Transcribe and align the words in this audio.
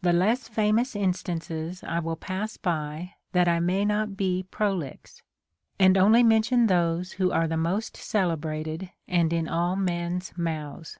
The 0.00 0.14
less 0.14 0.48
famous 0.48 0.96
instances 0.96 1.84
I 1.84 1.98
will 1.98 2.16
pass 2.16 2.56
by, 2.56 3.12
that 3.32 3.46
I 3.46 3.60
may 3.60 3.84
not 3.84 4.16
be 4.16 4.46
prolix, 4.50 5.20
and 5.78 5.98
only 5.98 6.22
mention 6.22 6.66
those 6.66 7.12
who 7.20 7.30
are 7.30 7.46
the 7.46 7.58
most 7.58 7.94
celebrated 7.94 8.90
and 9.06 9.34
in 9.34 9.48
all 9.48 9.76
men 9.76 10.16
s 10.16 10.32
mouths. 10.34 10.98